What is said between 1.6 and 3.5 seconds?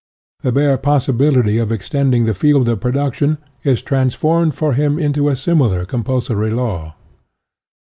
extending the field of production